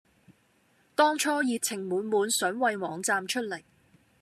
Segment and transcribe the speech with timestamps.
[0.95, 3.63] 當初熱情滿滿想為網站出力